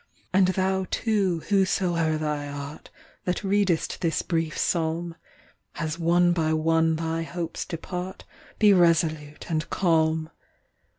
And 0.33 0.47
thou, 0.47 0.87
too, 0.89 1.41
whosoe'er 1.41 2.17
thou 2.17 2.47
art, 2.47 2.89
That 3.25 3.43
readest 3.43 4.01
this 4.01 4.23
brief 4.23 4.57
psalm, 4.57 5.15
As 5.75 5.99
one 5.99 6.33
by 6.33 6.53
one 6.53 6.95
thy 6.95 7.21
hopes 7.21 7.65
depart, 7.65 8.25
Be 8.57 8.73
resolute 8.73 9.45
and 9.51 9.69
calm. 9.69 10.31